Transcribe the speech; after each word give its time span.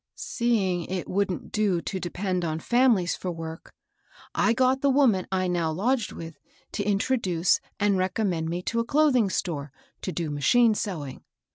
"Seeing 0.15 0.85
it 0.85 1.07
wouldn't 1.07 1.51
do 1.51 1.79
to 1.79 1.99
depend 1.99 2.43
on 2.43 2.57
fami 2.59 2.95
lies 2.95 3.15
for 3.15 3.29
work, 3.31 3.71
I 4.33 4.51
got 4.51 4.81
the 4.81 4.89
woman 4.89 5.27
I 5.31 5.47
now 5.47 5.71
lodged 5.71 6.11
with 6.11 6.39
to 6.71 6.83
introduce 6.83 7.59
and 7.79 7.99
recommend 7.99 8.49
me 8.49 8.63
to 8.63 8.79
a 8.79 8.83
cloth 8.83 9.13
ingHstore 9.13 9.69
to 10.01 10.11
do 10.11 10.31
machine 10.31 10.73
sewing. 10.73 11.23